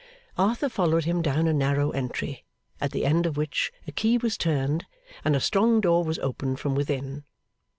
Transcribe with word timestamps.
Arthur 0.35 0.67
followed 0.67 1.05
him 1.05 1.21
down 1.21 1.47
a 1.47 1.53
narrow 1.53 1.91
entry, 1.91 2.43
at 2.81 2.89
the 2.89 3.05
end 3.05 3.27
of 3.27 3.37
which 3.37 3.71
a 3.85 3.91
key 3.91 4.17
was 4.17 4.35
turned, 4.35 4.87
and 5.23 5.35
a 5.35 5.39
strong 5.39 5.79
door 5.79 6.03
was 6.03 6.17
opened 6.17 6.59
from 6.59 6.73
within. 6.73 7.23